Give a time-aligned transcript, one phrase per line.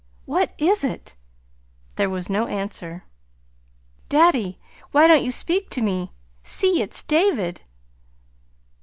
[0.25, 1.15] WHAT IS IT?"
[1.95, 3.03] There was no answer.
[4.09, 6.11] "Daddy, why don't you speak to me?
[6.41, 7.61] See, it's David!"